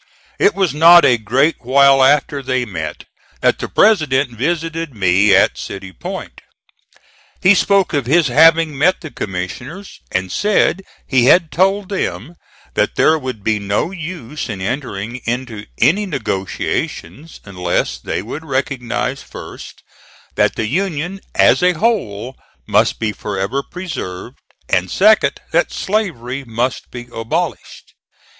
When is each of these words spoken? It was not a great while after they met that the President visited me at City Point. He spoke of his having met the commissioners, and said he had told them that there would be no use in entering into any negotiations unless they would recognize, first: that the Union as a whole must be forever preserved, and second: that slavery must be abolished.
It 0.39 0.55
was 0.55 0.73
not 0.73 1.05
a 1.05 1.19
great 1.19 1.57
while 1.59 2.03
after 2.03 2.41
they 2.41 2.65
met 2.65 3.03
that 3.41 3.59
the 3.59 3.67
President 3.69 4.31
visited 4.31 4.95
me 4.95 5.35
at 5.35 5.59
City 5.59 5.93
Point. 5.93 6.41
He 7.39 7.53
spoke 7.53 7.93
of 7.93 8.07
his 8.07 8.27
having 8.27 8.75
met 8.75 9.01
the 9.01 9.11
commissioners, 9.11 9.99
and 10.11 10.31
said 10.31 10.81
he 11.05 11.25
had 11.25 11.51
told 11.51 11.89
them 11.89 12.33
that 12.73 12.95
there 12.95 13.15
would 13.19 13.43
be 13.43 13.59
no 13.59 13.91
use 13.91 14.49
in 14.49 14.59
entering 14.59 15.17
into 15.25 15.67
any 15.77 16.07
negotiations 16.07 17.39
unless 17.45 17.99
they 17.99 18.23
would 18.23 18.43
recognize, 18.43 19.21
first: 19.21 19.83
that 20.33 20.55
the 20.55 20.65
Union 20.65 21.19
as 21.35 21.61
a 21.61 21.73
whole 21.73 22.35
must 22.65 22.97
be 22.97 23.11
forever 23.11 23.61
preserved, 23.61 24.39
and 24.67 24.89
second: 24.89 25.39
that 25.51 25.71
slavery 25.71 26.43
must 26.43 26.89
be 26.89 27.07
abolished. 27.13 27.93